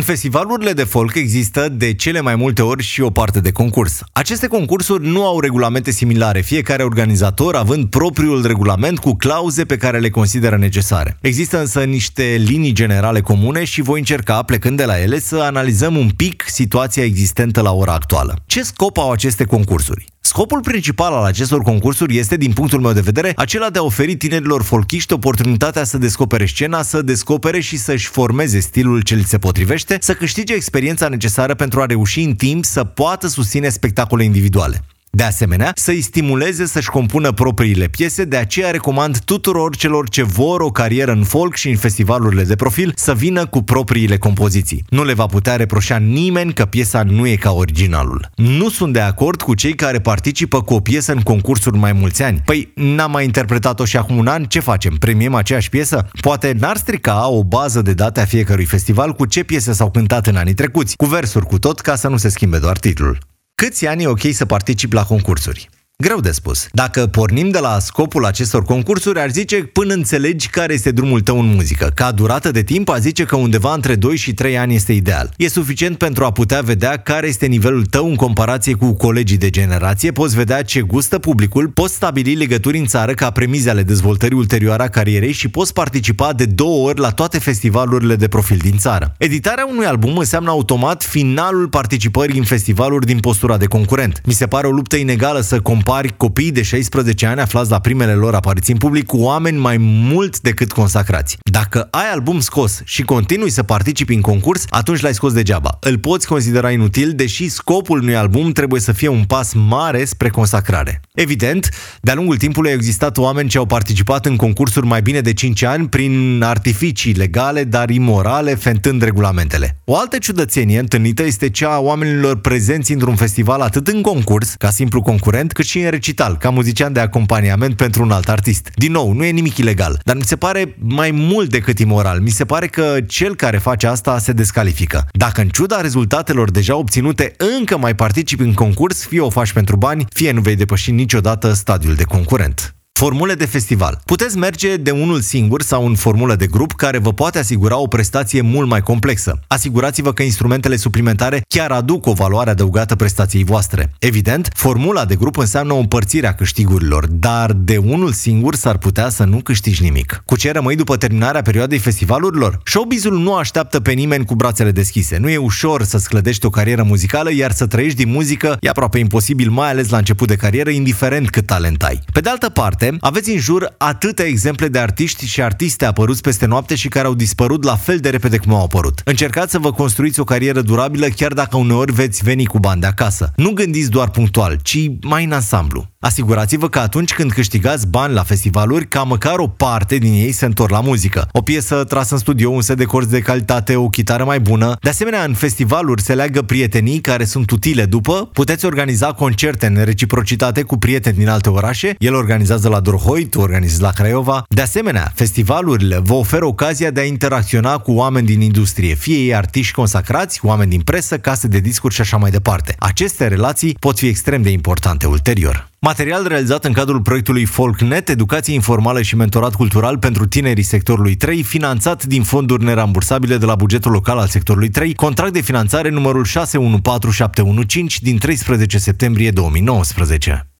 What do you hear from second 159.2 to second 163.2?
nu câștigi nimic. Cu ce rămâi după terminarea perioadei festivalurilor? Showbizul